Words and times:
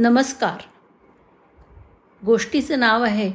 नमस्कार. 0.00 0.58
गोष्टीचं 2.26 2.78
नाव 2.78 3.02
आहे 3.02 3.32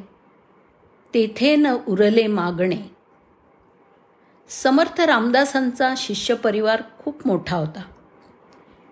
तेथे 1.13 1.55
न 1.55 1.67
उरले 1.88 2.28
मागणे. 2.28 2.78
समर्थ 4.50 5.02
रामदासांचा 5.02 5.94
शिष्य 5.97 6.36
परिवार 6.36 6.81
खूप 6.99 7.28
मोठा 7.28 7.57
होता. 7.57 7.81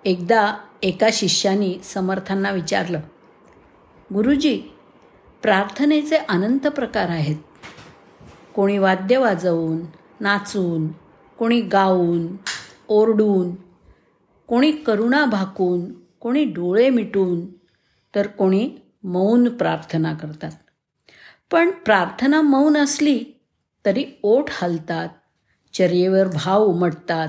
एकदा 0.05 0.57
एका 0.83 1.07
शिष्याने 1.13 1.79
समर्थांना 1.83 2.51
विचारलं 2.51 2.99
गुरुजी 4.13 4.61
प्रार्थनेचे 5.41 6.17
अनंत 6.17 6.67
प्रकार 6.67 7.09
आहेत. 7.09 7.37
कोणी 8.55 8.77
वाद्य 8.77 9.17
वाजवून 9.17 9.81
नाचून 10.19 10.87
कोणी 11.39 11.61
गाऊन 11.61 12.27
ओरडून 12.87 13.55
कोणी 14.47 14.71
करुणा 14.71 15.25
भाकून 15.25 16.01
कोणी 16.19 16.45
डोळे 16.45 16.89
मिटून 16.89 17.60
तर 18.15 18.27
कोणी 18.27 18.77
मौन 19.03 19.57
प्रार्थना 19.57 20.13
करतात. 20.13 20.51
पण 21.51 21.71
प्रार्थना 21.71 22.41
मौन 22.41 22.77
असली 22.77 23.23
तरी 23.85 24.05
ओठ 24.23 24.45
हलतात 24.51 25.09
चर्येवर 25.73 26.27
भाव 26.27 26.63
उमटतात. 26.63 27.27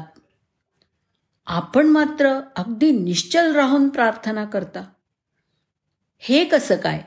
आपण 1.47 1.87
मात्र 1.87 2.41
अगदी 2.57 2.91
निश्चल 2.91 3.55
राहून 3.55 3.89
प्रार्थना 3.89 4.45
करता. 4.45 4.85
हे 6.19 6.45
कसं 6.45 6.77
काय? 6.77 7.03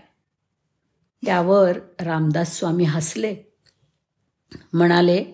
त्यावर 1.25 1.79
रामदास 1.99 2.55
स्वामी 2.55 2.83
हसले. 2.83 3.35
म्हणाले 4.73 5.25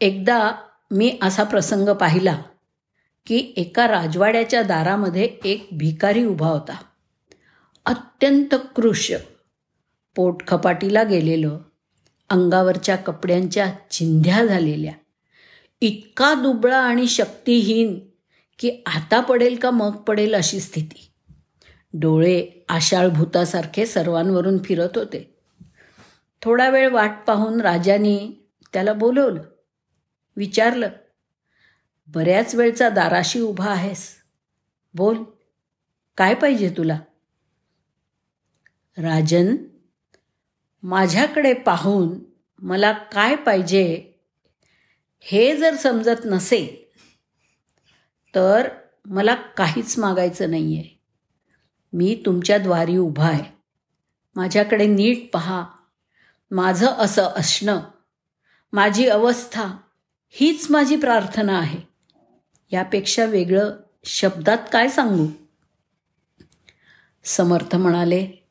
एकदा 0.00 0.52
मी 0.90 1.18
असा 1.22 1.44
प्रसंग 1.44 1.88
पाहिला 1.88 2.42
की 3.26 3.52
एका 3.56 3.88
राजवाड्याच्या 3.88 4.62
दारामध्ये 4.62 5.36
एक 5.44 5.68
भिकारी 5.72 6.24
उभा 6.24 6.48
होता. 6.48 6.76
अत्यंत 7.86 8.54
कृश. 8.76 9.12
पोटखपाटीला 10.16 11.02
गेलेलं 11.02 11.58
अंगावरच्या 12.30 12.96
कपड्यांच्या 12.96 13.74
चिंध्या 13.90 14.46
झालेल्या. 14.46 14.92
इतका 15.80 16.34
दुबळा 16.34 16.78
आणि 16.78 17.06
शक्तिहीन 17.06 18.00
की 18.58 18.82
आता 18.86 19.20
पडेल 19.20 19.56
का 19.56 19.70
मग 19.70 19.96
पडेल 19.96 20.34
अशी 20.34 20.60
स्थिती. 20.60 21.10
डोळे 21.94 22.64
आषाळ 22.68 23.08
भूतासारखे 23.08 23.86
सर्वांवरून 23.86 24.58
फिरत 24.64 24.88
होते. 24.94 25.38
थोडा 26.42 26.68
वेळ 26.68 26.88
वाट 26.88 27.12
पाहून 27.26 27.60
राजाने 27.60 28.48
त्याला 28.72 28.92
बोलवलं. 28.92 29.42
विचारलं 30.36 30.88
बऱ्याच 32.08 32.54
वेळचा 32.54 32.88
दाराशी 32.88 33.40
उभा 33.40 33.70
आहेस. 33.70 34.14
बोल 34.94 35.16
काय 36.16 36.34
पाहिजे 36.34 36.70
तुला? 36.70 36.98
राजन 38.98 39.56
माझ्याकडे 40.82 41.52
पाहून 41.52 42.18
मला 42.62 42.92
काय 42.92 43.36
पाहिजे 43.36 44.12
हे 45.20 45.56
जर 45.56 45.76
समजत 45.76 46.20
नसेल 46.24 46.84
तर 48.34 48.68
मला 49.06 49.34
काहीच 49.34 49.98
मागायचं 49.98 50.50
नाही 50.50 50.78
आहे 50.78 51.00
मी 51.92 52.22
तुमच्या 52.26 52.58
द्वारी 52.58 52.96
उभा 52.96 53.28
आहे. 53.28 53.44
माझ्याकडे 54.36 54.86
नीट 54.86 55.30
पहा. 55.32 55.66
माझं 56.50 56.86
असं 56.86 57.22
असणं 57.22 57.80
माझी 58.72 59.08
अवस्था 59.08 59.76
हीच 60.28 60.66
माझी 60.70 60.96
प्रार्थना 60.96 61.58
आहे. 61.58 61.80
यापेक्षा 62.72 63.24
वेगळं 63.24 63.76
शब्दात 64.04 64.58
काय 64.72 64.88
सांगू? 64.88 65.26
समर्थ 67.24 67.76
म्हणाले 67.76 68.43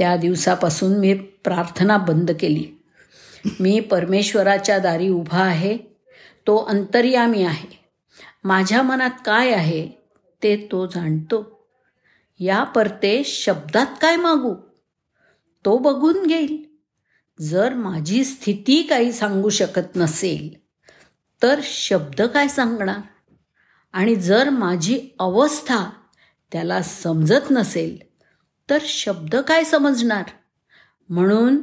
त्या 0.00 0.16
दिवसापासून 0.16 0.98
मी 0.98 1.14
प्रार्थना 1.14 1.96
बंद 1.96 2.30
केली. 2.40 2.66
मी 3.60 3.80
परमेश्वराच्या 3.80 4.78
दारी 4.78 5.08
उभा 5.08 5.42
आहे. 5.42 5.78
तो 6.46 6.56
अंतर्यामी 6.56 7.42
आहे. 7.42 7.84
माझ्या 8.44 8.82
मनात 8.82 9.10
काय 9.24 9.50
आहे 9.50 9.88
ते 10.42 10.68
तो 10.72 10.86
जाणतो. 10.86 11.68
या 12.38 12.64
परते 12.64 13.24
शब्दात 13.24 13.86
काय 14.00 14.16
मागू? 14.16 14.54
तो 15.64 15.78
बघून 15.78 16.26
घेईल. 16.26 16.64
जर 17.40 17.74
माझी 17.74 18.24
स्थिती 18.24 18.82
काही 18.82 19.12
सांगू 19.12 19.48
शकत 19.48 19.96
नसेल 19.96 20.58
तर 21.42 21.60
शब्द 21.62 22.22
काय 22.22 22.48
सांगणार? 22.48 22.98
आणि 23.92 24.14
जर 24.14 24.50
माझी 24.50 25.08
अवस्था 25.18 25.90
त्याला 26.52 26.82
समजत 26.82 27.50
नसेल 27.50 28.09
तर 28.70 28.78
शब्द 28.82 29.36
काय 29.36 29.64
समजणार? 29.64 30.24
म्हणून 31.08 31.58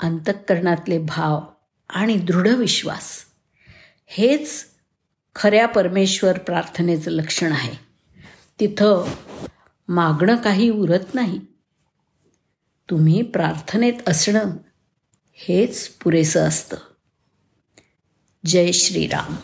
अंतःकरणातले 0.00 0.98
भाव 0.98 1.40
आणि 1.88 2.16
दृढ 2.16 2.48
विश्वास 2.48 3.24
हेच 4.06 4.64
खऱ्या 5.34 5.66
परमेश्वर 5.66 6.38
प्रार्थनेचं 6.38 7.10
लक्षण 7.10 7.52
आहे. 7.52 7.76
तिथं 8.60 9.14
मागणं 9.88 10.36
काही 10.36 10.70
उरत 10.70 11.14
नाही. 11.14 11.40
तुम्ही 12.90 13.22
प्रार्थनेत 13.22 13.94
असणं 14.06 14.50
हेच 15.32 15.88
पुरेसं 15.88 16.40
असतं. 16.40 16.76
जय 18.46 18.72
श्रीराम. 18.72 19.34